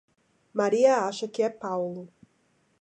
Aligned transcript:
Maria 0.51 1.05
acha 1.05 1.27
que 1.27 1.43
é 1.43 1.49
Paulo. 1.51 2.09